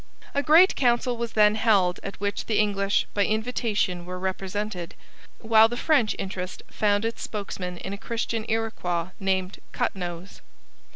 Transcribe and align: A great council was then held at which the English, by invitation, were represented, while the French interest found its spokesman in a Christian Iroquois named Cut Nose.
A 0.33 0.41
great 0.41 0.75
council 0.75 1.15
was 1.15 1.33
then 1.33 1.53
held 1.53 1.99
at 2.01 2.19
which 2.19 2.47
the 2.47 2.57
English, 2.57 3.05
by 3.13 3.23
invitation, 3.23 4.03
were 4.03 4.17
represented, 4.17 4.95
while 5.41 5.67
the 5.69 5.77
French 5.77 6.15
interest 6.17 6.63
found 6.71 7.05
its 7.05 7.21
spokesman 7.21 7.77
in 7.77 7.93
a 7.93 7.99
Christian 7.99 8.43
Iroquois 8.49 9.09
named 9.19 9.59
Cut 9.73 9.95
Nose. 9.95 10.41